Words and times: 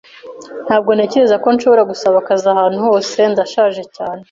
Ntabwo 0.65 0.89
ntekereza 0.93 1.35
ko 1.43 1.47
nshobora 1.55 1.87
gusaba 1.91 2.15
akazi 2.19 2.45
ahantu 2.53 2.77
hose. 2.87 3.17
Ndashaje 3.31 3.83
cyane. 3.95 4.19